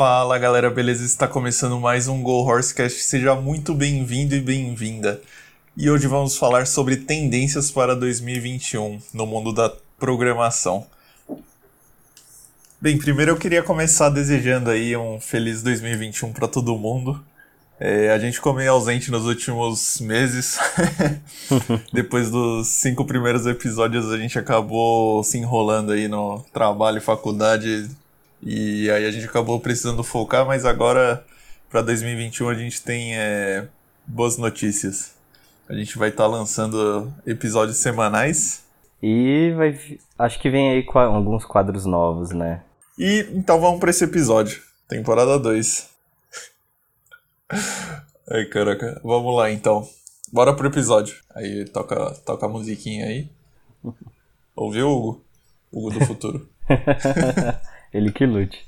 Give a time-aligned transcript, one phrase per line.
[0.00, 1.04] Fala galera, beleza?
[1.04, 3.02] Está começando mais um Go Horsecast.
[3.02, 5.20] Seja muito bem-vindo e bem-vinda.
[5.76, 10.86] E hoje vamos falar sobre tendências para 2021 no mundo da programação.
[12.80, 17.22] Bem, primeiro eu queria começar desejando aí um feliz 2021 para todo mundo.
[17.78, 20.58] É, a gente ficou meio ausente nos últimos meses.
[21.92, 27.90] Depois dos cinco primeiros episódios, a gente acabou se enrolando aí no trabalho e faculdade.
[28.42, 31.24] E aí a gente acabou precisando focar, mas agora,
[31.68, 33.68] para 2021, a gente tem é,
[34.06, 35.14] boas notícias.
[35.68, 38.64] A gente vai estar tá lançando episódios semanais.
[39.02, 39.78] E vai,
[40.18, 42.62] acho que vem aí alguns quadros novos, né?
[42.98, 45.90] E então vamos para esse episódio, temporada 2.
[48.30, 49.00] Ai, caraca.
[49.02, 49.88] Vamos lá, então.
[50.32, 51.16] Bora pro episódio.
[51.34, 53.28] Aí toca, toca a musiquinha aí.
[54.54, 55.24] Ouviu, Hugo?
[55.72, 56.48] Hugo do futuro.
[57.92, 58.64] Ele que lute.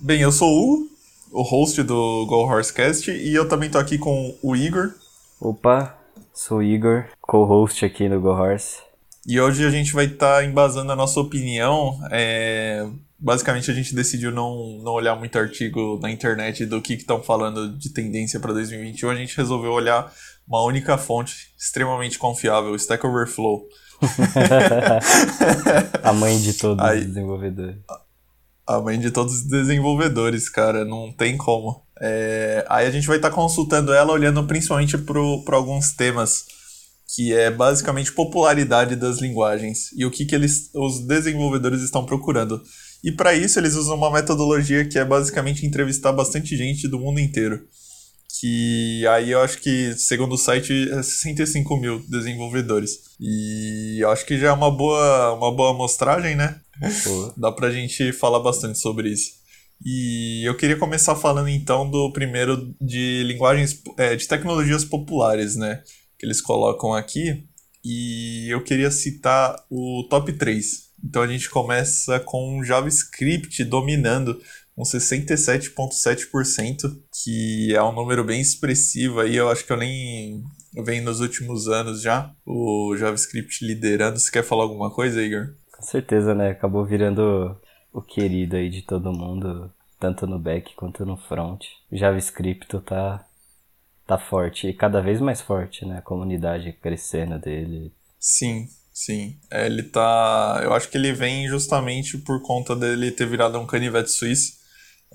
[0.00, 0.90] Bem, eu sou o Hugo,
[1.32, 4.92] o host do Go Horsecast, e eu também tô aqui com o Igor.
[5.40, 5.96] Opa,
[6.32, 8.78] sou o Igor, co-host aqui no Go Horse.
[9.26, 11.98] E hoje a gente vai estar tá embasando a nossa opinião.
[12.10, 12.88] É...
[13.18, 17.76] Basicamente a gente decidiu não, não olhar muito artigo na internet do que estão falando
[17.76, 19.10] de tendência para 2021.
[19.10, 20.12] A gente resolveu olhar
[20.46, 23.66] uma única fonte extremamente confiável, Stack Overflow.
[26.02, 27.78] a mãe de todos Aí, os desenvolvedores
[28.66, 31.86] a mãe de todos os desenvolvedores, cara, não tem como.
[32.00, 36.44] É, aí a gente vai estar tá consultando ela, olhando principalmente para alguns temas,
[37.14, 42.60] que é basicamente popularidade das linguagens e o que, que eles, os desenvolvedores estão procurando.
[43.06, 47.20] E para isso eles usam uma metodologia que é basicamente entrevistar bastante gente do mundo
[47.20, 47.64] inteiro.
[48.40, 52.90] Que aí eu acho que, segundo o site, é 65 mil desenvolvedores.
[53.20, 56.60] E eu acho que já é uma boa, uma boa amostragem, né?
[57.38, 59.30] Dá pra gente falar bastante sobre isso.
[59.84, 65.80] E eu queria começar falando então do primeiro de linguagens, é, de tecnologias populares, né?
[66.18, 67.44] Que eles colocam aqui.
[67.84, 70.85] E eu queria citar o top 3.
[71.06, 74.42] Então a gente começa com JavaScript dominando
[74.74, 79.36] com 67,7%, que é um número bem expressivo aí.
[79.36, 80.42] Eu acho que eu nem
[80.84, 84.18] venho nos últimos anos já, o JavaScript liderando.
[84.18, 85.54] Você quer falar alguma coisa, Igor?
[85.72, 86.50] Com certeza, né?
[86.50, 87.56] Acabou virando
[87.92, 91.64] o querido aí de todo mundo, tanto no back quanto no front.
[91.90, 93.24] O JavaScript tá,
[94.06, 95.98] tá forte e cada vez mais forte, né?
[95.98, 97.94] A comunidade crescendo dele.
[98.18, 98.66] Sim,
[98.96, 99.36] sim.
[99.50, 100.60] É, ele tá.
[100.62, 104.54] Eu acho que ele vem justamente por conta dele ter virado um canivete suíço.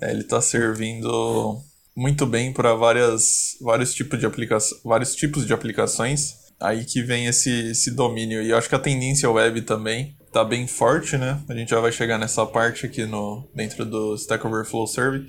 [0.00, 1.60] É, ele tá servindo
[1.94, 4.26] muito bem para várias vários tipos de
[4.84, 6.40] vários tipos de aplicações.
[6.60, 8.40] Aí que vem esse, esse domínio.
[8.40, 11.40] E eu acho que a tendência web também tá bem forte, né?
[11.48, 15.26] A gente já vai chegar nessa parte aqui no dentro do Stack Overflow Server,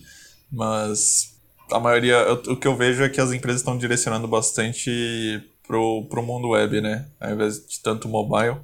[0.52, 1.34] mas
[1.72, 6.24] a maioria, o que eu vejo é que as empresas estão direcionando bastante pro, pro
[6.24, 7.08] mundo web, né?
[7.20, 8.58] Ao invés de tanto mobile.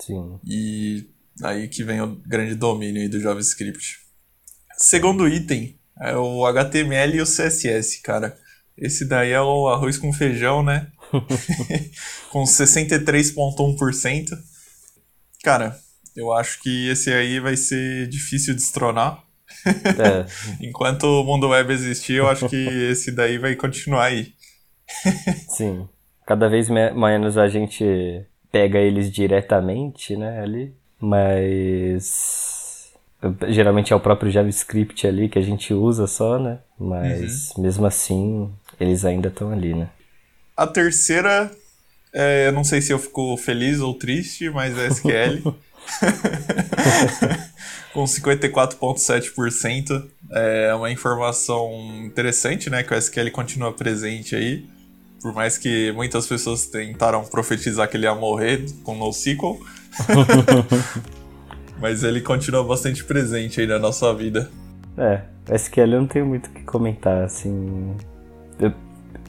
[0.00, 0.38] Sim.
[0.44, 1.08] E
[1.42, 3.98] aí que vem o grande domínio aí do JavaScript.
[4.76, 8.36] Segundo item é o HTML e o CSS, cara.
[8.76, 10.90] Esse daí é o arroz com feijão, né?
[12.30, 14.38] com 63,1%.
[15.42, 15.78] Cara,
[16.14, 19.24] eu acho que esse aí vai ser difícil de destronar.
[19.66, 20.26] É.
[20.66, 22.56] Enquanto o mundo web existir, eu acho que
[22.90, 24.34] esse daí vai continuar aí.
[25.48, 25.88] Sim.
[26.26, 28.22] Cada vez menos a gente
[28.52, 30.74] pega eles diretamente, né, ali.
[31.00, 32.92] Mas
[33.48, 36.58] geralmente é o próprio JavaScript ali que a gente usa só, né?
[36.78, 37.62] Mas uhum.
[37.62, 39.88] mesmo assim, eles ainda estão ali, né?
[40.56, 41.50] A terceira
[42.18, 45.42] é, eu não sei se eu fico feliz ou triste, mas é SQL.
[47.92, 50.02] Com 54,7%.
[50.30, 51.70] É uma informação
[52.04, 52.82] interessante, né?
[52.82, 54.64] Que o SQL continua presente aí.
[55.26, 59.58] Por mais que muitas pessoas tentaram profetizar que ele ia morrer com NoSQL.
[61.82, 64.48] mas ele continua bastante presente aí na nossa vida.
[64.96, 67.96] É, SQL eu não tenho muito o que comentar, assim.
[68.60, 68.72] Eu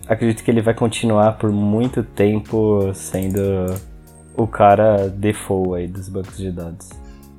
[0.07, 3.73] acredito que ele vai continuar por muito tempo sendo
[4.35, 6.89] o cara default aí dos bancos de dados.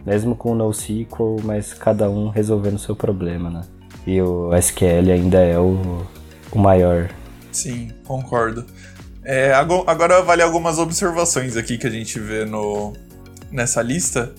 [0.05, 3.61] Mesmo com o NoSQL, mas cada um resolvendo o seu problema, né?
[4.05, 6.05] E o SQL ainda é o,
[6.51, 7.09] o maior.
[7.53, 8.67] Sim, concordo.
[9.25, 12.95] É, agora vale algumas observações aqui que a gente vê no,
[13.51, 14.33] nessa lista.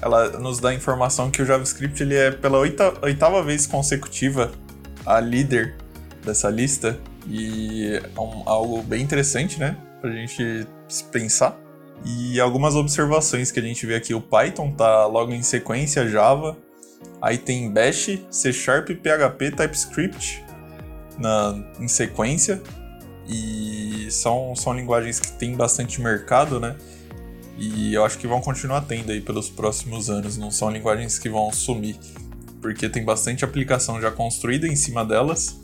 [0.00, 4.50] ela nos dá informação que o JavaScript ele é pela oita, oitava vez consecutiva
[5.04, 5.74] a líder
[6.24, 10.66] dessa lista e é um, algo bem interessante, né, pra gente
[11.10, 11.56] pensar.
[12.04, 16.56] E algumas observações que a gente vê aqui, o Python tá logo em sequência, Java,
[17.20, 20.44] aí tem Bash, C Sharp, PHP, TypeScript
[21.18, 22.62] na, em sequência,
[23.28, 26.76] e são, são linguagens que têm bastante mercado, né?
[27.56, 31.28] E eu acho que vão continuar tendo aí pelos próximos anos, não são linguagens que
[31.28, 31.96] vão sumir,
[32.60, 35.60] porque tem bastante aplicação já construída em cima delas.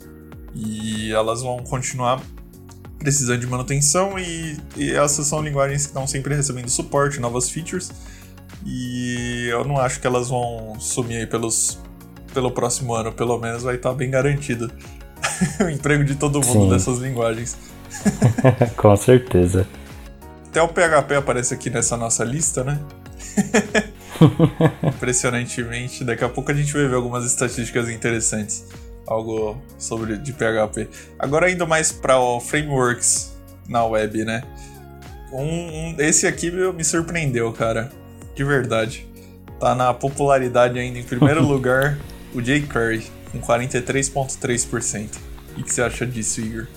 [0.55, 2.21] E elas vão continuar
[2.97, 7.91] precisando de manutenção e, e essas são linguagens que estão sempre recebendo suporte, novas features.
[8.65, 11.79] E eu não acho que elas vão sumir aí pelos,
[12.33, 14.71] pelo próximo ano, pelo menos vai estar bem garantido
[15.63, 16.69] o emprego de todo mundo Sim.
[16.69, 17.57] dessas linguagens.
[18.75, 19.67] Com certeza.
[20.47, 22.79] Até o PHP aparece aqui nessa nossa lista, né?
[24.83, 28.65] Impressionantemente, daqui a pouco a gente vai ver algumas estatísticas interessantes.
[29.07, 30.87] Algo sobre de PHP.
[31.17, 33.35] Agora indo mais para o frameworks
[33.67, 34.43] na web, né?
[35.31, 37.91] Um, um, esse aqui me surpreendeu, cara.
[38.35, 39.07] De verdade.
[39.59, 41.97] Tá na popularidade ainda em primeiro lugar
[42.33, 45.28] o jQuery, com 43,3%.
[45.59, 46.67] O que você acha disso, Igor?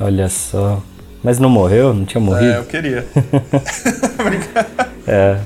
[0.00, 0.82] Olha só.
[1.22, 1.94] Mas não morreu?
[1.94, 2.52] Não tinha morrido?
[2.52, 3.06] É, eu queria.
[5.06, 5.40] é.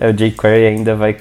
[0.00, 0.08] é.
[0.08, 1.16] O jQuery ainda vai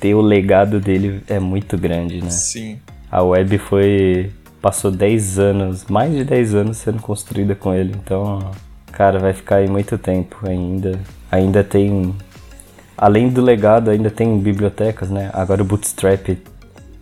[0.00, 2.30] ter o legado dele, é muito grande, né?
[2.30, 2.78] Sim.
[3.10, 4.30] A web foi.
[4.62, 8.50] passou 10 anos, mais de 10 anos sendo construída com ele, então.
[8.92, 10.98] Cara, vai ficar aí muito tempo ainda.
[11.30, 12.14] Ainda tem.
[12.96, 15.30] Além do legado, ainda tem bibliotecas, né?
[15.32, 16.36] Agora o Bootstrap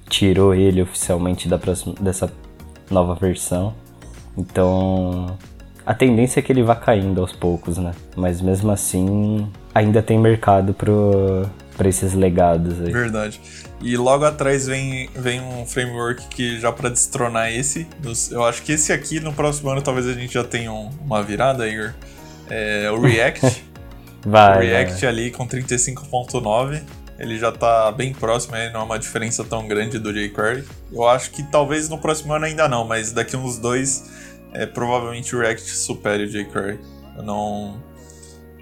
[0.09, 2.33] tirou ele oficialmente da próxima, dessa
[2.91, 3.75] nova versão.
[4.37, 5.37] Então,
[5.85, 7.93] a tendência é que ele vá caindo aos poucos, né?
[8.15, 12.93] Mas mesmo assim, ainda tem mercado pro, pra esses legados aí.
[12.93, 13.41] Verdade.
[13.81, 17.87] E logo atrás vem, vem um framework que já para destronar esse.
[18.31, 21.23] Eu acho que esse aqui no próximo ano talvez a gente já tenha um, uma
[21.23, 21.93] virada, Igor.
[22.49, 23.65] É o React.
[24.25, 24.59] vai.
[24.59, 25.11] O React vai.
[25.11, 26.83] ali com 35.9
[27.19, 30.65] ele já tá bem próximo, aí não é uma diferença tão grande do jQuery.
[30.93, 34.11] Eu acho que talvez no próximo ano ainda não, mas daqui uns dois,
[34.53, 36.79] é, provavelmente o React supere o jQuery.
[37.17, 37.83] Eu não,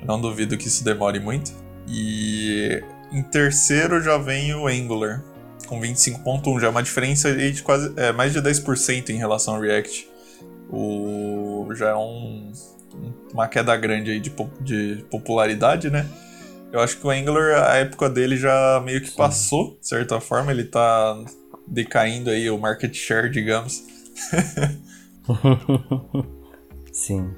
[0.05, 1.53] não duvido que isso demore muito.
[1.89, 5.23] E em terceiro já vem o Angular,
[5.67, 9.61] com 25.1, já é uma diferença de quase é, mais de 10% em relação ao
[9.61, 10.09] React.
[10.71, 12.53] O, já é um,
[13.33, 16.07] uma queda grande aí de, de popularidade, né?
[16.75, 20.51] Eu acho que o Angular, a época dele já meio que passou, de certa forma.
[20.51, 21.17] Ele tá
[21.69, 23.85] decaindo aí o market share, digamos.
[26.91, 27.31] Sim.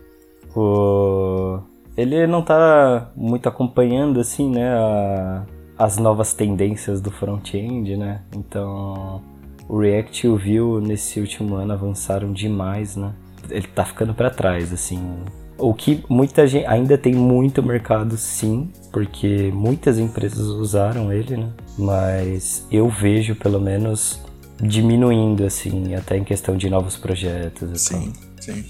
[0.56, 1.60] O...
[1.98, 5.44] Ele não tá muito acompanhando, assim, né, a...
[5.76, 8.22] as novas tendências do front-end, né?
[8.34, 9.22] Então,
[9.68, 13.12] o React e o Vue nesse último ano avançaram demais, né?
[13.50, 15.26] Ele tá ficando para trás, assim.
[15.58, 21.50] O que muita gente ainda tem muito mercado, sim, porque muitas empresas usaram ele, né?
[21.78, 24.20] Mas eu vejo pelo menos
[24.60, 27.80] diminuindo, assim, até em questão de novos projetos.
[27.80, 28.64] Sim, sim,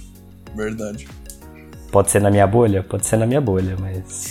[0.54, 1.08] verdade.
[1.90, 2.82] Pode ser na minha bolha?
[2.82, 4.30] Pode ser na minha bolha, mas.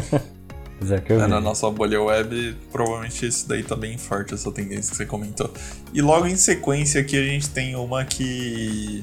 [0.80, 4.34] mas é que eu é, na nossa bolha web, provavelmente isso daí tá bem forte,
[4.34, 5.50] essa tendência que você comentou.
[5.92, 9.02] E logo em sequência aqui a gente tem uma que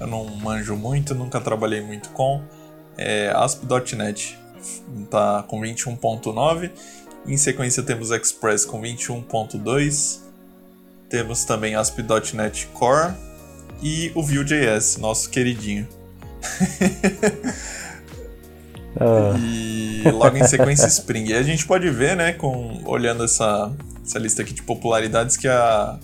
[0.00, 2.42] eu não manjo muito, nunca trabalhei muito com,
[2.96, 4.38] é ASP.NET.
[5.10, 6.70] Tá com 21.9.
[7.26, 10.20] Em sequência temos Express com 21.2.
[11.08, 13.14] Temos também ASP.NET Core
[13.82, 15.88] e o Vue.js, nosso queridinho.
[18.98, 19.34] ah.
[19.38, 21.30] E logo em sequência Spring.
[21.30, 23.72] E a gente pode ver, né, com, olhando essa,
[24.04, 25.98] essa lista aqui de popularidades, que a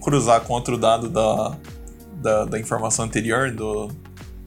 [0.00, 1.56] cruzar com outro dado da
[2.16, 3.90] da, da informação anterior, do,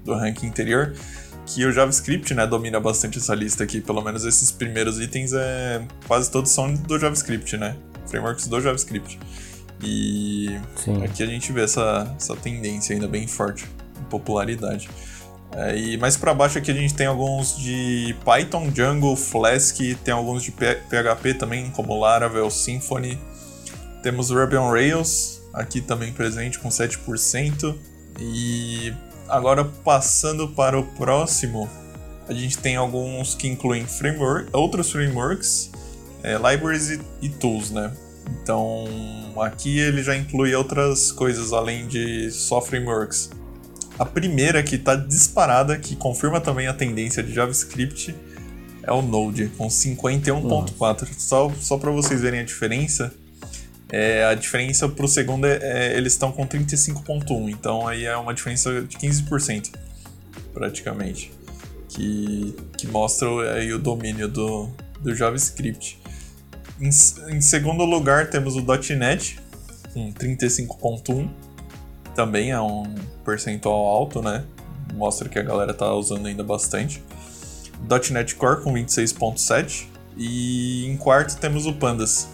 [0.04, 0.94] do ranking anterior,
[1.46, 3.82] que o JavaScript né, domina bastante essa lista aqui.
[3.82, 7.76] Pelo menos esses primeiros itens, é, quase todos são do JavaScript, né?
[8.08, 9.20] Frameworks do JavaScript.
[9.82, 11.04] E Sim.
[11.04, 13.66] aqui a gente vê essa, essa tendência ainda bem forte
[14.00, 14.90] em popularidade.
[15.52, 20.14] É, e mais para baixo aqui a gente tem alguns de Python, Django, Flask, tem
[20.14, 23.20] alguns de PHP também, como Laravel, Symfony.
[24.04, 27.76] Temos Ruby on Rails, aqui também presente com 7%.
[28.20, 28.94] E
[29.28, 31.70] agora passando para o próximo,
[32.28, 35.72] a gente tem alguns que incluem framework, outros frameworks,
[36.24, 37.92] é, libraries e, e, tools, né?
[38.42, 38.88] Então
[39.42, 43.32] aqui ele já inclui outras coisas além de só frameworks.
[43.98, 48.16] A primeira que está disparada, que confirma também a tendência de JavaScript,
[48.84, 51.08] é o Node, com 51.4.
[51.18, 53.14] Só, só para vocês verem a diferença,
[53.92, 58.34] é, a diferença pro segundo é, é eles estão com 35.1, então aí é uma
[58.34, 59.72] diferença de 15%,
[60.54, 61.32] praticamente,
[61.88, 64.70] que, que mostra aí o domínio do,
[65.00, 66.00] do JavaScript.
[66.80, 66.90] Em,
[67.36, 69.40] em segundo lugar temos o .NET,
[69.94, 71.28] com 35.1,
[72.16, 72.84] também é um
[73.26, 74.46] percentual alto, né?
[74.94, 77.04] Mostra que a galera tá usando ainda bastante.
[78.12, 79.86] .NET Core com 26.7
[80.18, 82.28] e em quarto temos o Pandas,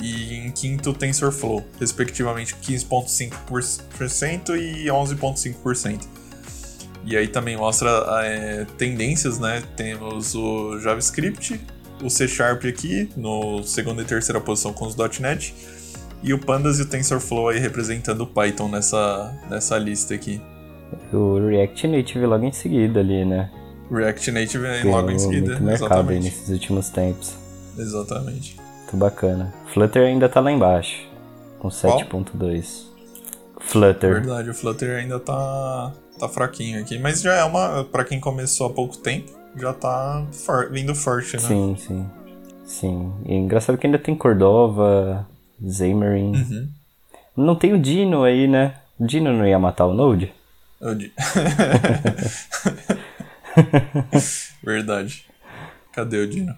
[0.00, 6.00] e em quinto TensorFlow, respectivamente 15,5% e 11,5%.
[7.06, 7.90] E aí também mostra
[8.24, 9.62] é, tendências, né?
[9.76, 11.60] Temos o JavaScript,
[12.02, 15.54] o C Sharp aqui, no segunda e terceira posição com os .NET,
[16.22, 20.40] e o Pandas e o TensorFlow aí representando o Python nessa, nessa lista aqui.
[21.12, 23.50] O React Native logo em seguida ali, né?
[23.90, 26.16] React Native logo em seguida, muito mercado exatamente.
[26.16, 27.34] Aí nesses últimos tempos.
[27.78, 28.63] Exatamente.
[28.84, 29.52] Muito bacana.
[29.72, 31.08] Flutter ainda tá lá embaixo,
[31.58, 32.84] com 7.2.
[33.58, 34.14] Flutter.
[34.14, 38.66] Verdade, o Flutter ainda tá, tá fraquinho aqui, mas já é uma, para quem começou
[38.66, 41.42] há pouco tempo, já tá for, vindo forte, né?
[41.42, 42.06] Sim, sim.
[42.64, 43.12] Sim.
[43.24, 45.26] E é engraçado que ainda tem Cordova,
[45.60, 46.32] Xamarin.
[46.34, 46.68] Uhum.
[47.36, 48.74] Não tem o Dino aí, né?
[48.98, 50.32] O Dino não ia matar o Node?
[50.80, 51.12] O Dino.
[54.62, 55.26] Verdade.
[55.92, 56.56] Cadê o Dino?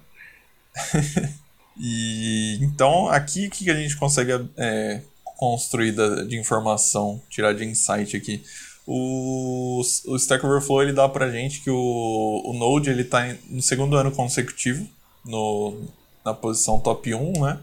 [1.79, 5.01] E então aqui o que a gente consegue é,
[5.37, 5.95] construir
[6.27, 8.43] de informação, tirar de insight aqui.
[8.87, 13.61] O, o Stack Overflow ele dá pra gente que o, o Node ele tá no
[13.61, 14.87] segundo ano consecutivo
[15.25, 15.77] no,
[16.25, 17.59] na posição top 1, né?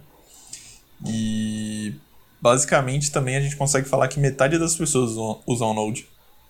[1.05, 1.93] E
[2.41, 6.05] basicamente também a gente consegue falar que metade das pessoas usam, usam Node,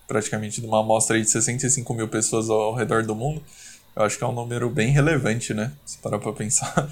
[0.08, 3.42] praticamente de uma amostra de 65 mil pessoas ao redor do mundo.
[3.96, 5.70] Eu acho que é um número bem relevante, né?
[5.86, 6.88] Se parar pra pensar.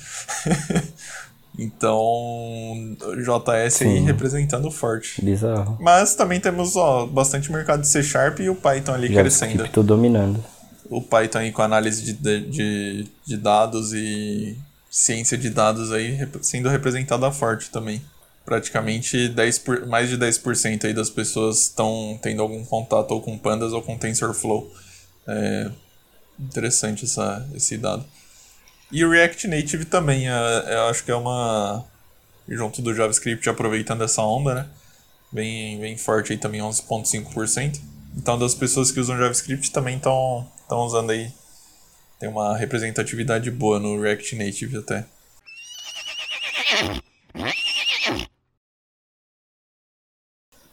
[1.58, 3.88] então, JS Sim.
[3.88, 5.22] aí representando forte.
[5.24, 5.76] Bizarro.
[5.80, 9.72] Mas também temos ó, bastante mercado de C Sharp e o Python ali JavaScript crescendo.
[9.72, 10.42] Tô dominando.
[10.88, 14.56] O Python aí com análise de, de, de dados e
[14.88, 18.00] ciência de dados aí sendo representada forte também.
[18.44, 23.36] Praticamente 10 por, mais de 10% aí das pessoas estão tendo algum contato ou com
[23.38, 24.70] Pandas ou com TensorFlow.
[25.26, 25.70] É,
[26.38, 28.04] Interessante essa, esse dado.
[28.90, 30.32] E o React Native também, é,
[30.74, 31.84] eu acho que é uma.
[32.48, 34.68] Junto do JavaScript, aproveitando essa onda, né?
[35.30, 37.80] Bem, bem forte aí também, 11,5%.
[38.16, 41.32] Então, das pessoas que usam JavaScript também estão usando aí.
[42.18, 45.06] Tem uma representatividade boa no React Native até.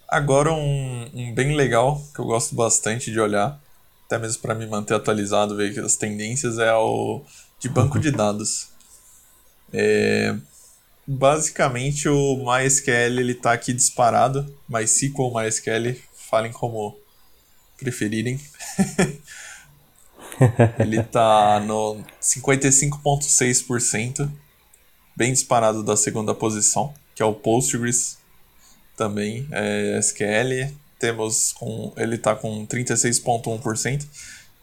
[0.07, 3.59] Agora, um, um bem legal que eu gosto bastante de olhar
[4.09, 7.21] até mesmo para me manter atualizado, ver as tendências, é o
[7.59, 8.69] de banco de dados.
[9.71, 10.35] É,
[11.05, 15.95] basicamente o MySQL ele está aqui disparado, MySQL, MySQL,
[16.27, 16.97] falem como
[17.77, 18.41] preferirem.
[20.79, 24.27] ele está no 55,6%,
[25.15, 28.17] bem disparado da segunda posição, que é o Postgres,
[28.97, 34.05] também é SQL, temos com ele está com 36,1%,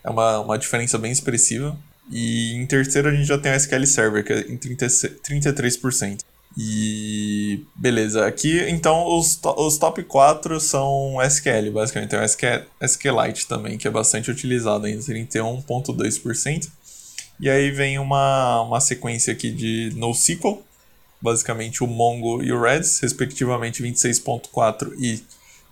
[0.05, 1.77] é uma, uma diferença bem expressiva.
[2.11, 6.21] E em terceiro a gente já tem o SQL Server, que é em 30, 33%.
[6.59, 12.11] E beleza, aqui então os, os top 4 são SQL, basicamente.
[12.11, 16.69] Tem o SQL, SQLite também, que é bastante utilizado em 31,2%.
[17.39, 20.63] E aí vem uma, uma sequência aqui de NoSQL,
[21.21, 25.23] basicamente o Mongo e o Redis, respectivamente 26,4% e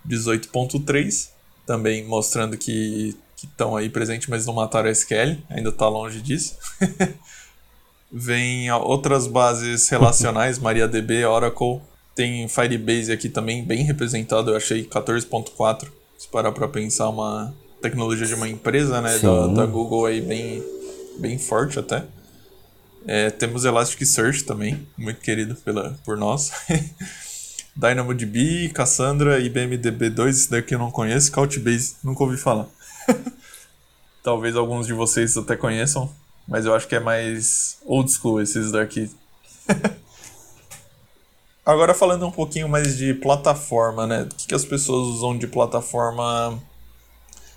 [0.08, 1.30] 18.3,
[1.66, 6.56] também mostrando que estão aí presentes, mas não mataram a SQL, ainda está longe disso.
[8.10, 11.80] Vem outras bases relacionais, MariaDB, Oracle,
[12.14, 18.26] tem Firebase aqui também, bem representado, eu achei 14.4, se parar para pensar uma tecnologia
[18.26, 20.62] de uma empresa, né, da, da, Google aí bem,
[21.18, 22.04] bem forte até.
[23.06, 26.50] É, temos Elasticsearch também, muito querido pela, por nós.
[27.76, 32.66] DynamoDB, Cassandra, IBMDB2, esse daqui eu não conheço, Couchbase, nunca ouvi falar.
[34.22, 36.10] Talvez alguns de vocês até conheçam,
[36.46, 39.10] mas eu acho que é mais old school esses daqui.
[41.66, 44.22] Agora falando um pouquinho mais de plataforma, né?
[44.22, 46.62] O que, que as pessoas usam de plataforma?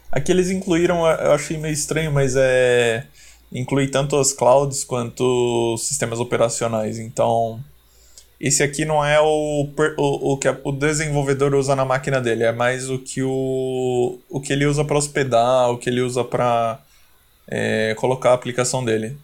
[0.09, 3.05] Aqui eles incluíram, eu achei meio estranho, mas é.
[3.51, 6.99] Inclui tanto as clouds quanto sistemas operacionais.
[6.99, 7.63] Então,
[8.39, 9.67] esse aqui não é o,
[9.97, 14.39] o, o que o desenvolvedor usa na máquina dele, é mais o que, o, o
[14.39, 16.79] que ele usa para hospedar, o que ele usa para
[17.47, 19.17] é, colocar a aplicação dele.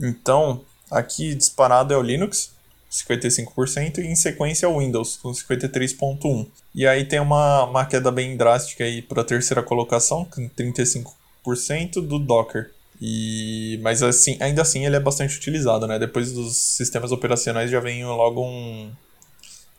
[0.00, 2.52] Então, aqui disparado é o Linux,
[2.90, 6.46] 55%, e em sequência é o Windows, com 53,1%.
[6.74, 12.00] E aí tem uma, uma queda bem drástica aí para a terceira colocação, com 35%
[12.00, 12.70] do Docker.
[13.06, 15.98] E, mas assim, ainda assim ele é bastante utilizado, né?
[15.98, 18.90] Depois dos sistemas operacionais já vem logo um,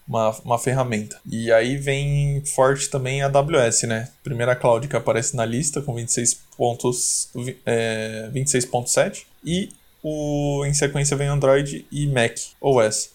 [0.07, 1.19] uma, uma ferramenta.
[1.25, 4.09] E aí vem forte também a AWS, né?
[4.23, 7.29] Primeira cloud que aparece na lista com 26 pontos,
[7.65, 9.69] é, 26.7 e
[10.03, 13.09] o, em sequência vem Android e Mac OS,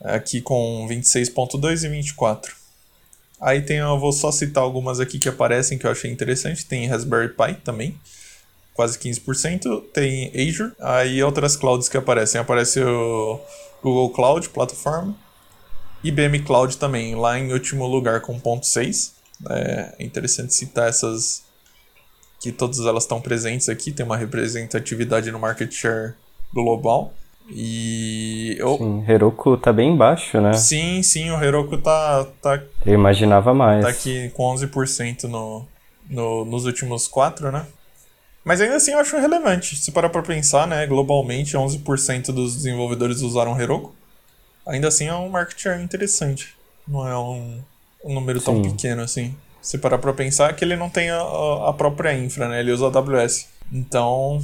[0.00, 2.54] aqui com 26.2 e 24.
[3.40, 6.64] Aí tem, eu vou só citar algumas aqui que aparecem que eu achei interessante.
[6.64, 7.98] Tem Raspberry Pi também,
[8.76, 9.82] quase 15%.
[9.92, 12.40] Tem Azure, aí outras clouds que aparecem.
[12.40, 13.40] Aparece o
[13.82, 15.16] Google Cloud, plataforma,
[16.04, 19.12] IBM Cloud também, lá em último lugar com 0.6.
[19.50, 21.44] É interessante citar essas
[22.40, 26.14] que todas elas estão presentes aqui, tem uma representatividade no market share
[26.52, 27.12] global.
[27.48, 28.76] E eu...
[28.76, 30.52] Sim, Heroku tá bem baixo, né?
[30.52, 33.82] Sim, sim, o Heroku tá, tá Eu imaginava mais.
[33.82, 35.64] Tá aqui com 11% no,
[36.10, 37.64] no, nos últimos quatro, né?
[38.46, 39.76] Mas ainda assim eu acho relevante.
[39.76, 40.86] Se parar pra pensar, né?
[40.86, 43.92] Globalmente, 11% dos desenvolvedores usaram Heroku
[44.66, 46.54] ainda assim é um market share interessante.
[46.86, 47.60] Não é um,
[48.04, 48.70] um número tão Sim.
[48.70, 49.34] pequeno assim.
[49.62, 51.20] Se parar pra pensar que ele não tem a,
[51.68, 52.60] a própria infra, né?
[52.60, 53.48] Ele usa a AWS.
[53.72, 54.40] Então,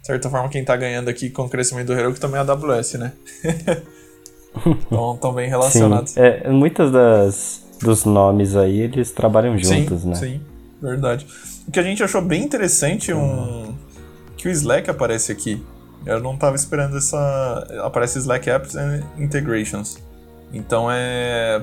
[0.00, 2.52] de certa forma, quem tá ganhando aqui com o crescimento do Heroku também é a
[2.52, 3.12] AWS, né?
[4.64, 6.12] então, estão bem relacionados.
[6.12, 6.20] Sim.
[6.20, 10.14] É, muitas das, dos nomes aí, eles trabalham juntos, sim, né?
[10.14, 10.40] Sim,
[10.80, 11.26] verdade.
[11.66, 13.74] O que a gente achou bem interessante, um,
[14.36, 15.64] que o Slack aparece aqui.
[16.04, 17.66] Eu não estava esperando essa.
[17.82, 19.98] Aparece Slack Apps and Integrations.
[20.52, 21.62] Então é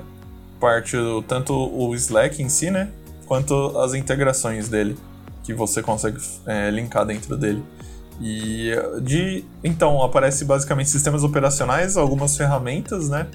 [0.60, 2.90] parte do, tanto o Slack em si, né?
[3.26, 4.98] Quanto as integrações dele,
[5.44, 7.64] que você consegue é, linkar dentro dele.
[8.22, 13.28] E de então aparece basicamente sistemas operacionais, algumas ferramentas, né?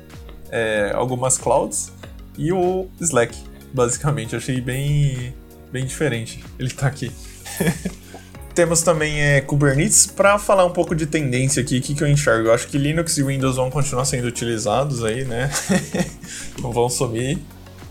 [0.51, 1.91] É, algumas clouds
[2.37, 3.37] e o Slack,
[3.73, 4.37] basicamente.
[4.37, 5.35] Achei bem
[5.71, 6.45] bem diferente.
[6.59, 7.11] Ele tá aqui.
[8.55, 10.07] Temos também é, Kubernetes.
[10.07, 12.49] Para falar um pouco de tendência aqui, o que, que eu enxergo?
[12.49, 15.49] Eu acho que Linux e Windows vão continuar sendo utilizados aí, né?
[16.61, 17.39] Não vão sumir.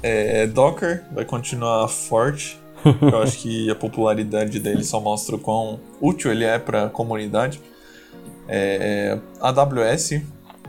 [0.03, 2.59] É, Docker vai continuar forte.
[3.01, 6.89] eu acho que a popularidade dele só mostra o quão útil ele é para a
[6.89, 7.61] comunidade.
[8.47, 10.21] É, a AWS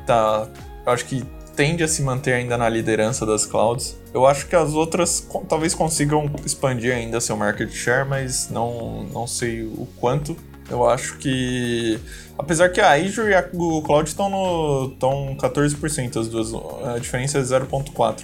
[0.07, 0.49] tá,
[0.87, 3.98] eu acho que tende a se manter ainda na liderança das clouds.
[4.13, 9.27] Eu acho que as outras talvez consigam expandir ainda seu market share, mas não, não
[9.27, 10.37] sei o quanto.
[10.71, 11.99] Eu acho que.
[12.39, 16.53] Apesar que a Azure e a Google Cloud estão no estão 14% as duas.
[16.85, 18.23] A diferença é 0,4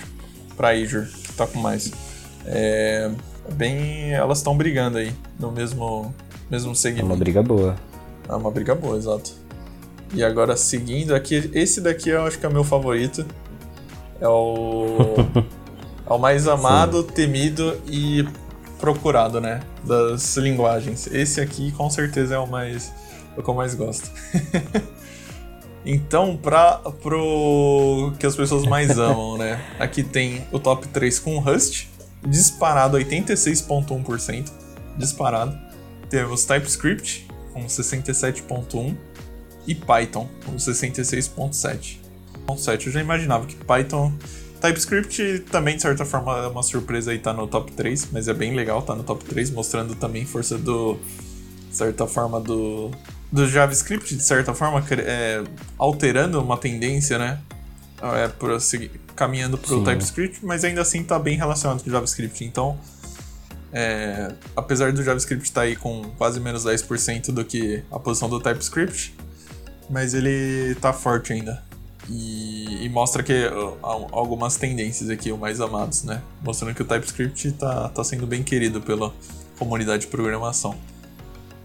[0.57, 1.91] para a Azure, que está com mais.
[2.47, 3.11] É,
[3.53, 4.13] bem.
[4.13, 6.15] Elas estão brigando aí no mesmo,
[6.51, 7.07] mesmo segmento.
[7.07, 7.77] É uma briga boa.
[8.29, 9.33] É uma briga boa, exato.
[10.15, 13.27] E agora seguindo aqui, esse daqui eu acho que é o meu favorito.
[14.21, 15.15] É o.
[16.07, 17.09] é o mais amado, Sim.
[17.15, 18.27] temido e
[18.79, 19.61] procurado, né?
[19.85, 21.07] Das linguagens.
[21.07, 22.93] Esse aqui com certeza é o mais.
[23.37, 24.11] É o que eu mais gosto.
[25.85, 29.65] então, para pro que as pessoas mais amam, né?
[29.79, 31.87] Aqui tem o top 3 com Rust,
[32.27, 34.51] disparado 86.1%,
[34.99, 35.59] disparado.
[36.11, 38.95] Temos TypeScript com 67.1
[39.67, 41.99] e Python, com 66.7.
[42.87, 44.13] Eu já imaginava que Python.
[44.65, 48.33] TypeScript também, de certa forma, é uma surpresa aí tá no top 3, mas é
[48.33, 50.99] bem legal tá no top 3, mostrando também força do.
[51.69, 52.91] De certa forma, do.
[53.31, 55.43] Do JavaScript, de certa forma, é,
[55.77, 57.41] alterando uma tendência, né?
[58.01, 61.93] É, por, seguir, caminhando para o TypeScript, mas ainda assim tá bem relacionado com o
[61.93, 62.45] JavaScript.
[62.45, 62.79] Então,
[63.73, 68.29] é, apesar do JavaScript estar tá aí com quase menos 10% do que a posição
[68.29, 69.15] do TypeScript,
[69.91, 71.63] mas ele tá forte ainda.
[72.09, 73.33] E, e, mostra que
[73.83, 76.21] algumas tendências aqui, o mais amados, né?
[76.43, 79.13] Mostrando que o TypeScript tá, tá sendo bem querido pela
[79.59, 80.75] comunidade de programação.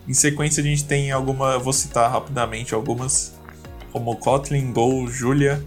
[0.07, 3.33] Em sequência, a gente tem alguma, vou citar rapidamente algumas,
[3.91, 5.63] como Kotlin, Go, Julia,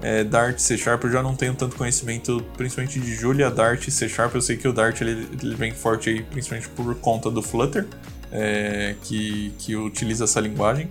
[0.00, 1.04] é, Dart, C Sharp.
[1.04, 4.34] Eu já não tenho tanto conhecimento, principalmente de Julia, Dart e C Sharp.
[4.34, 7.86] Eu sei que o Dart ele, ele vem forte aí, principalmente por conta do Flutter,
[8.32, 10.88] é, que, que utiliza essa linguagem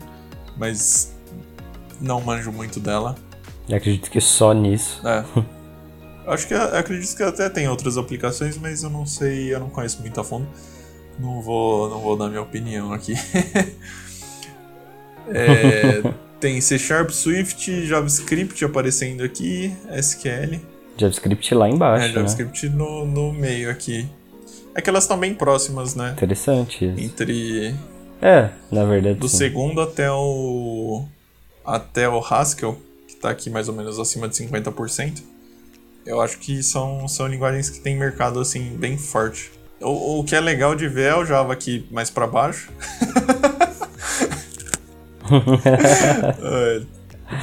[0.58, 1.16] mas
[2.00, 3.16] não manjo muito dela.
[3.68, 5.02] Eu acredito que só nisso.
[5.08, 5.24] É.
[6.28, 10.02] Acho que acredito que até tem outras aplicações, mas eu não sei, eu não conheço
[10.02, 10.46] muito a fundo.
[11.18, 13.14] Não vou, não vou dar minha opinião aqui.
[15.30, 16.04] é,
[16.38, 20.60] tem C Sharp, Swift, JavaScript aparecendo aqui, SQL.
[20.98, 22.06] JavaScript lá embaixo.
[22.06, 22.14] É, né?
[22.16, 22.76] JavaScript né?
[22.76, 24.06] no, no meio aqui.
[24.76, 26.12] É que elas estão bem próximas, né?
[26.12, 26.86] Interessante.
[26.86, 27.00] Isso.
[27.00, 27.74] Entre
[28.22, 29.18] É, na verdade.
[29.18, 29.38] Do sim.
[29.38, 31.06] segundo até o.
[31.68, 35.22] até o Haskell, que tá aqui mais ou menos acima de 50%.
[36.06, 39.52] Eu acho que são, são linguagens que tem mercado assim bem forte.
[39.82, 42.72] O, o que é legal de ver é o Java aqui mais para baixo.
[46.42, 46.82] é,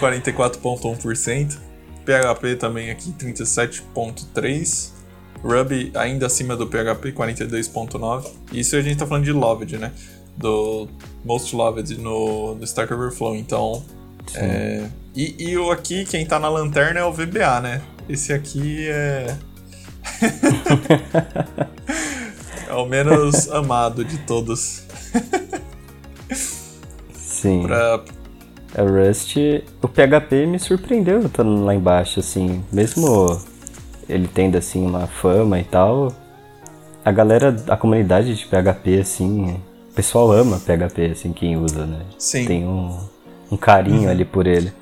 [0.01, 1.59] 44,1%.
[2.07, 4.95] PHP também aqui 37,3%.
[5.43, 8.31] Ruby ainda acima do PHP 42,9%.
[8.51, 9.93] Isso a gente tá falando de Loved, né?
[10.35, 10.89] Do
[11.23, 13.37] Most Loved no, no Stack Overflow.
[13.37, 13.85] Então.
[14.35, 14.85] É,
[15.15, 17.83] e, e o aqui, quem tá na lanterna é o VBA, né?
[18.09, 19.37] Esse aqui é.
[22.69, 24.83] é o menos amado de todos.
[27.13, 27.63] Sim.
[27.63, 28.03] pra,
[28.77, 29.37] A Rust,
[29.83, 33.41] o PHP me surpreendeu estando lá embaixo, assim, mesmo
[34.09, 36.13] ele tendo assim uma fama e tal,
[37.05, 39.61] a galera, a comunidade de PHP, assim,
[39.91, 42.01] o pessoal ama PHP, assim, quem usa, né?
[42.19, 42.47] Sim.
[42.47, 42.99] Tem um,
[43.51, 44.73] um carinho ali por ele.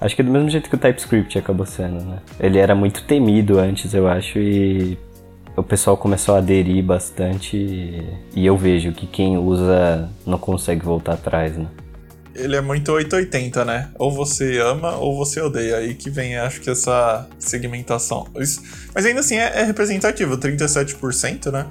[0.00, 2.18] Acho que do mesmo jeito que o TypeScript acabou sendo, né?
[2.38, 4.96] Ele era muito temido antes, eu acho, e
[5.56, 7.56] o pessoal começou a aderir bastante
[8.34, 11.66] e eu vejo que quem usa não consegue voltar atrás, né?
[12.38, 13.90] ele é muito 880, né?
[13.98, 15.78] Ou você ama ou você odeia.
[15.78, 18.28] Aí que vem, acho que, essa segmentação.
[18.36, 18.62] Isso-
[18.94, 21.66] mas ainda assim é, é representativo, 37%, né?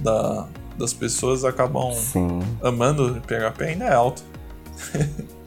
[0.00, 4.22] Da, das pessoas acabam Sim, amando PHP ainda é alto.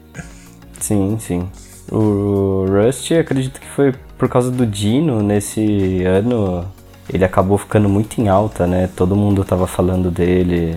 [0.82, 1.48] sim, sim.
[1.90, 6.64] O Rust, acredito que foi por causa do Dino nesse ano.
[7.12, 8.88] Ele acabou ficando muito em alta, né?
[8.96, 10.76] Todo mundo tava falando dele.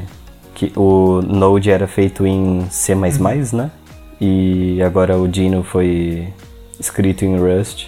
[0.53, 3.71] Que o Node era feito em C, né?
[4.19, 6.33] E agora o Dino foi
[6.79, 7.87] escrito em Rust.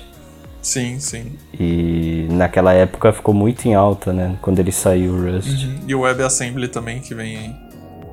[0.62, 1.32] Sim, sim.
[1.58, 4.38] E naquela época ficou muito em alta, né?
[4.42, 5.66] Quando ele saiu o Rust.
[5.88, 7.56] E o WebAssembly também, que vem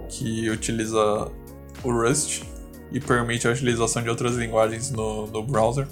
[0.09, 1.29] que utiliza
[1.83, 2.43] o Rust
[2.94, 5.87] e permite a utilização de outras linguagens no, no browser.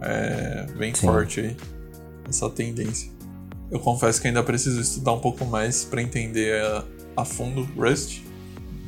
[0.00, 1.08] É bem Sim.
[1.08, 1.56] forte aí
[2.28, 3.10] essa tendência.
[3.68, 6.84] Eu confesso que ainda preciso estudar um pouco mais para entender a,
[7.16, 8.20] a fundo Rust,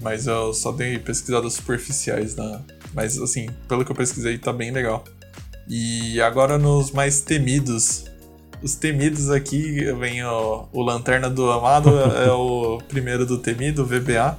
[0.01, 2.63] mas eu só dei pesquisadas superficiais na.
[2.95, 5.03] Mas assim, pelo que eu pesquisei, tá bem legal.
[5.67, 8.05] E agora nos mais temidos.
[8.63, 11.91] Os temidos aqui vem o, o Lanterna do Amado,
[12.25, 14.39] é o primeiro do temido, o VBA.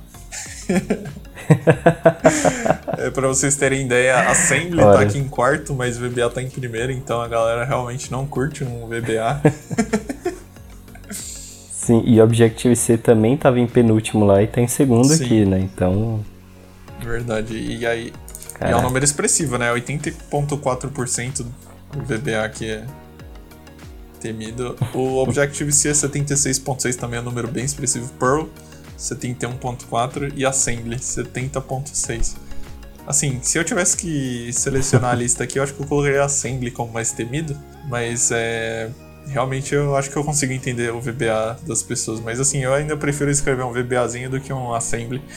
[2.97, 5.07] é, pra vocês terem ideia, Assembly tá Olha.
[5.07, 8.87] aqui em quarto, mas VBA tá em primeiro, então a galera realmente não curte um
[8.87, 9.41] VBA.
[11.11, 15.25] Sim, e Objective-C também tava em penúltimo lá e tá em segundo Sim.
[15.25, 15.59] aqui, né?
[15.59, 16.23] Então,
[17.01, 17.57] Verdade.
[17.57, 18.13] E aí.
[18.61, 19.71] E é um número expressivo, né?
[19.73, 22.85] 80,4% do VBA que é
[24.19, 24.75] temido.
[24.93, 28.11] O Objective-C é 76,6 também é um número bem expressivo.
[28.19, 28.49] Perl,
[28.99, 32.35] 71,4 e Assembly, 70,6.
[33.07, 36.69] Assim, se eu tivesse que selecionar a lista aqui, eu acho que eu colocaria Assembly
[36.69, 37.57] como mais temido,
[37.87, 38.89] mas é.
[39.27, 42.97] Realmente eu acho que eu consigo entender o VBA das pessoas, mas assim, eu ainda
[42.97, 45.21] prefiro escrever um VBAzinho do que um Assembly.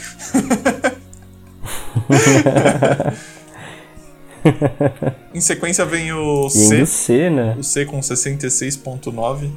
[5.35, 7.55] Em sequência vem o C, C, né?
[7.59, 9.51] o C com 66,9%.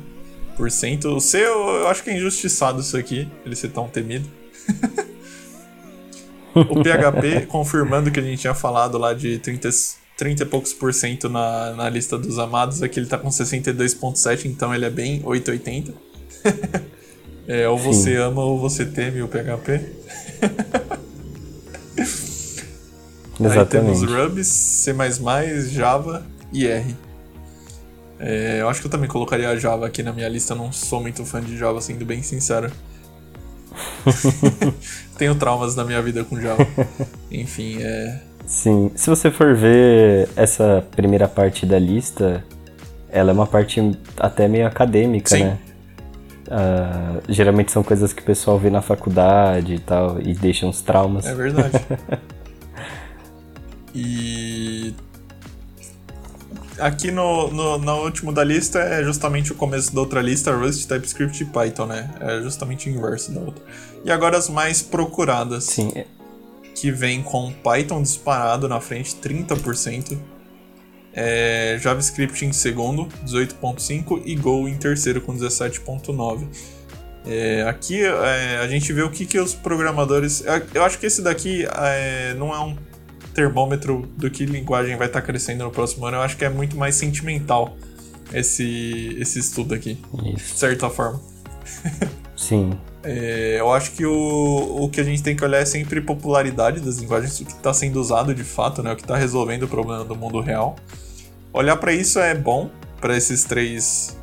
[1.15, 4.27] O C eu, eu acho que é injustiçado isso aqui, ele ser tão temido.
[6.55, 9.69] o PHP, confirmando que a gente tinha falado lá de 30,
[10.17, 14.45] 30 e poucos por cento na, na lista dos amados, aqui ele tá com 62,7,
[14.45, 15.93] então ele é bem 880.
[17.47, 18.17] é, ou você Sim.
[18.17, 19.81] ama ou você teme o PHP.
[23.37, 24.05] Aí temos Exatamente.
[24.05, 24.93] Ruby, C++,
[25.69, 26.95] Java e R.
[28.19, 30.71] É, eu acho que eu também colocaria a Java aqui na minha lista, eu não
[30.71, 32.71] sou muito fã de Java, sendo bem sincero.
[35.17, 36.65] Tenho traumas na minha vida com Java.
[37.31, 38.21] Enfim, é.
[38.45, 42.43] Sim, se você for ver essa primeira parte da lista,
[43.09, 43.81] ela é uma parte
[44.17, 45.43] até meio acadêmica, Sim.
[45.45, 45.57] né?
[46.49, 50.81] Ah, geralmente são coisas que o pessoal vê na faculdade e tal, e deixam uns
[50.81, 51.25] traumas.
[51.25, 51.83] É verdade.
[53.95, 54.93] e.
[56.77, 60.87] Aqui no, no, no último da lista é justamente o começo da outra lista, Rust,
[60.87, 62.13] TypeScript e Python, né?
[62.19, 63.63] É justamente o inverso da outra.
[64.03, 65.63] E agora as mais procuradas.
[65.65, 65.91] Sim,
[66.75, 70.17] que vem com Python disparado na frente, 30%.
[71.13, 76.45] É, JavaScript em segundo, 18.5 e Go em terceiro com 17.9.
[77.25, 80.45] É, aqui é, a gente vê o que, que os programadores.
[80.45, 82.75] é, Eu acho que esse daqui é, não é um
[83.35, 86.17] termômetro do que linguagem vai estar crescendo no próximo ano.
[86.17, 87.77] Eu acho que é muito mais sentimental
[88.33, 90.55] esse, esse estudo aqui, de isso.
[90.55, 91.21] certa forma.
[92.35, 92.71] Sim.
[93.07, 96.79] É, eu acho que o, o que a gente tem que olhar é sempre popularidade
[96.79, 98.93] das linguagens, o que está sendo usado de fato, né?
[98.93, 100.75] O que está resolvendo o problema do mundo real.
[101.53, 102.67] Olhar para isso é bom,
[102.99, 104.17] para esses três,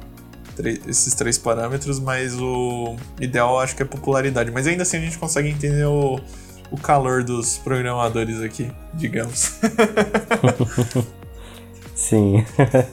[0.84, 4.50] esses três parâmetros, mas o ideal eu acho que é popularidade.
[4.50, 6.18] Mas ainda assim a gente consegue entender o,
[6.72, 9.60] o calor dos programadores aqui, digamos.
[11.94, 12.44] Sim.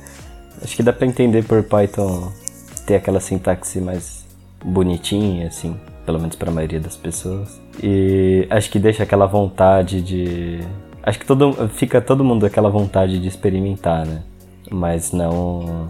[0.62, 2.32] Acho que dá para entender por Python
[2.86, 4.26] ter aquela sintaxe mais
[4.64, 7.62] bonitinha, assim, pelo menos para a maioria das pessoas.
[7.82, 10.60] E acho que deixa aquela vontade de.
[11.02, 14.22] Acho que todo, fica todo mundo aquela vontade de experimentar, né?
[14.70, 15.90] Mas não.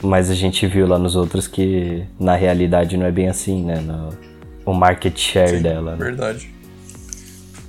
[0.00, 3.80] Mas a gente viu lá nos outros que na realidade não é bem assim, né?
[3.80, 4.10] No,
[4.64, 5.96] o market share Sim, dela.
[5.96, 6.14] Né?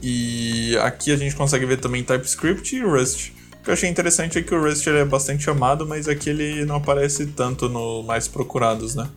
[0.02, 3.32] E aqui a gente consegue ver também TypeScript e Rust.
[3.60, 6.66] O que eu achei interessante é que o Rust é bastante amado, mas aqui ele
[6.66, 9.10] não aparece tanto no mais procurados, né?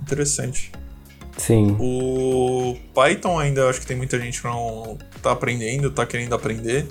[0.00, 0.72] Interessante.
[1.36, 1.76] Sim.
[1.78, 6.86] O Python ainda acho que tem muita gente que não tá aprendendo, tá querendo aprender,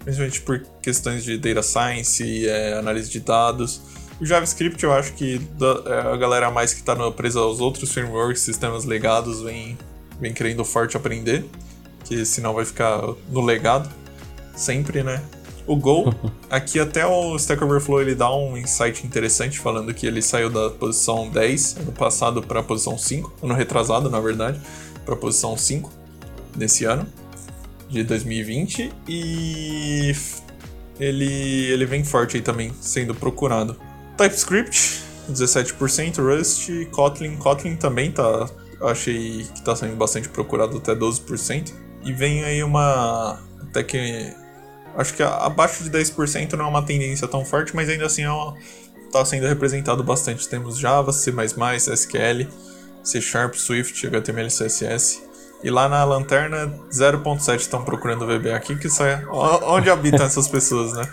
[0.00, 3.80] principalmente por questões de data science é, análise de dados.
[4.20, 5.40] O JavaScript eu acho que
[5.86, 9.78] é, a galera mais que está presa aos outros frameworks, sistemas legados, vem,
[10.20, 11.44] vem querendo forte aprender
[12.04, 13.90] que senão vai ficar no legado
[14.54, 15.22] sempre, né?
[15.66, 16.14] O Gol,
[16.50, 20.70] aqui até o Stack Overflow ele dá um insight interessante falando que ele saiu da
[20.70, 24.60] posição 10 ano passado para a posição 5, ano retrasado, na verdade,
[25.04, 25.90] para a posição 5
[26.56, 27.06] nesse ano
[27.88, 30.14] de 2020 e
[31.00, 31.24] ele
[31.70, 33.76] ele vem forte aí também sendo procurado.
[34.16, 38.48] TypeScript 17%, Rust, Kotlin, Kotlin também tá
[38.82, 41.72] achei que tá sendo bastante procurado até 12%.
[42.04, 43.40] E vem aí uma.
[43.62, 44.32] Até que.
[44.96, 48.22] Acho que abaixo de 10% não é uma tendência tão forte, mas ainda assim
[49.06, 50.48] está é sendo representado bastante.
[50.48, 52.46] Temos Java, C, SQL,
[53.02, 55.20] C Sharp, Swift, HTML, CSS.
[55.64, 59.24] E lá na lanterna, 0.7 estão procurando o VB aqui, que sai.
[59.26, 61.08] Onde habitam essas pessoas, né?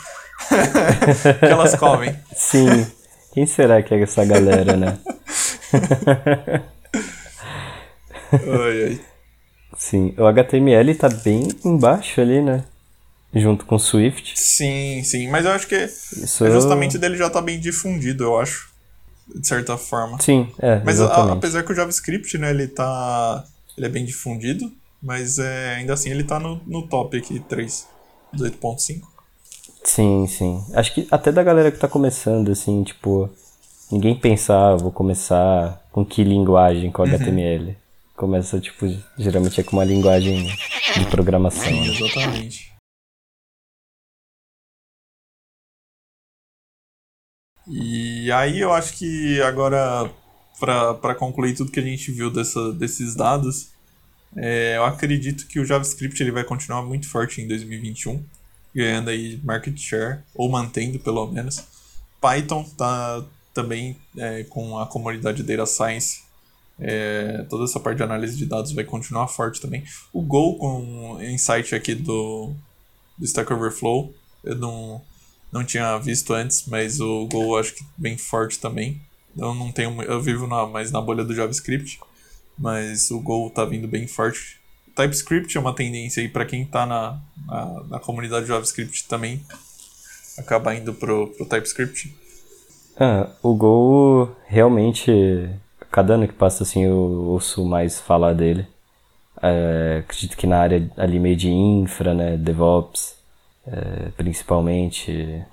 [1.40, 2.16] que elas comem.
[2.36, 2.86] Sim.
[3.34, 4.98] Quem será que é essa galera, né?
[8.34, 9.11] ai, ai.
[9.78, 12.64] Sim, o HTML tá bem embaixo ali, né?
[13.34, 14.34] Junto com o Swift.
[14.38, 16.46] Sim, sim, mas eu acho que Isso...
[16.46, 18.70] é justamente dele já tá bem difundido, eu acho.
[19.34, 20.20] De certa forma.
[20.20, 20.82] Sim, é.
[20.84, 23.46] Mas a, apesar que o JavaScript, né, ele tá.
[23.78, 24.70] Ele é bem difundido,
[25.02, 27.88] mas é, ainda assim ele tá no, no top aqui, 3,
[28.36, 29.02] 18.5.
[29.84, 30.64] Sim, sim.
[30.74, 33.30] Acho que até da galera que tá começando, assim, tipo,
[33.92, 37.68] ninguém pensar, ah, vou começar com que linguagem com HTML.
[37.68, 37.76] Uhum.
[38.22, 38.86] Começa, tipo,
[39.18, 41.64] geralmente é com uma linguagem de programação.
[41.64, 41.88] Sim, né?
[41.88, 42.72] exatamente.
[47.68, 50.08] E aí eu acho que agora,
[50.60, 53.72] para concluir tudo que a gente viu dessa, desses dados,
[54.38, 58.24] é, eu acredito que o JavaScript ele vai continuar muito forte em 2021,
[58.76, 61.64] ganhando aí market share, ou mantendo pelo menos.
[62.22, 66.30] Python tá também é, com a comunidade Data Science
[66.82, 69.84] é, toda essa parte de análise de dados vai continuar forte também.
[70.12, 72.54] O Go com insight aqui do,
[73.18, 74.12] do Stack Overflow,
[74.44, 75.02] eu não,
[75.52, 79.00] não tinha visto antes, mas o Go acho que bem forte também.
[79.38, 82.00] Eu não tenho, eu vivo na, mais na bolha do JavaScript,
[82.58, 84.60] mas o Go tá vindo bem forte.
[84.96, 89.42] TypeScript é uma tendência aí para quem tá na, na, na, comunidade JavaScript também
[90.38, 92.14] acabar indo pro, pro TypeScript.
[93.00, 95.50] Ah, o Go realmente
[95.92, 98.66] cada ano que passa, assim, eu ouço mais falar dele.
[99.42, 103.16] É, acredito que na área ali meio de infra, né, DevOps,
[103.66, 105.44] é, principalmente,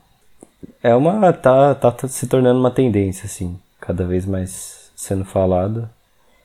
[0.83, 5.88] é uma tá, tá se tornando uma tendência assim, cada vez mais sendo falado.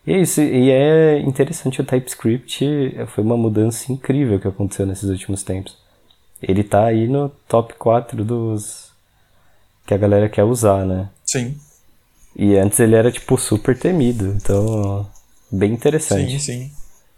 [0.06, 5.10] E é isso, e é interessante o TypeScript, foi uma mudança incrível que aconteceu nesses
[5.10, 5.78] últimos tempos.
[6.42, 8.92] Ele tá aí no top 4 dos
[9.86, 11.10] que a galera quer usar, né?
[11.26, 11.58] Sim.
[12.36, 14.28] E antes ele era, tipo, super temido.
[14.36, 15.10] Então,
[15.52, 16.40] bem interessante.
[16.40, 16.72] Sim, sim.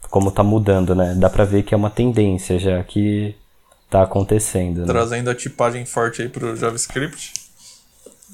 [0.09, 1.15] Como tá mudando, né?
[1.15, 3.35] Dá pra ver que é uma tendência já que
[3.89, 4.81] tá acontecendo.
[4.81, 4.87] Né?
[4.87, 7.33] Trazendo a tipagem forte aí pro JavaScript.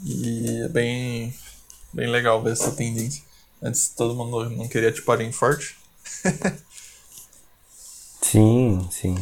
[0.03, 1.33] E é bem,
[1.93, 3.23] bem legal ver essa tendência.
[3.61, 5.75] Antes todo mundo não queria tipagem forte.
[8.21, 9.15] sim, sim.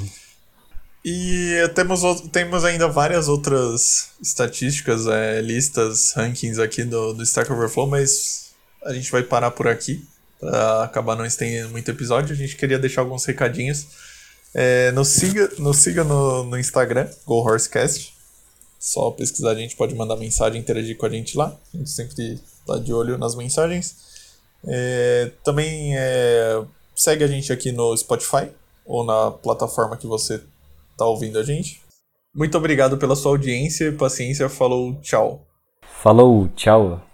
[1.04, 7.88] E temos, temos ainda várias outras estatísticas, é, listas, rankings aqui do, do Stack Overflow,
[7.88, 8.52] mas
[8.84, 10.06] a gente vai parar por aqui
[10.40, 12.34] para acabar não estendendo muito episódio.
[12.34, 13.88] A gente queria deixar alguns recadinhos.
[14.54, 18.14] É, nos siga, nos siga no, no Instagram, GoHorseCast.
[18.80, 21.58] Só pesquisar, a gente pode mandar mensagem, interagir com a gente lá.
[21.74, 23.96] A gente sempre tá de olho nas mensagens.
[24.66, 26.62] É, também é,
[26.96, 28.50] segue a gente aqui no Spotify
[28.86, 30.42] ou na plataforma que você
[31.00, 31.82] está ouvindo a gente.
[32.36, 34.50] Muito obrigado pela sua audiência e paciência.
[34.50, 35.48] Falou, tchau.
[35.82, 37.09] Falou, tchau.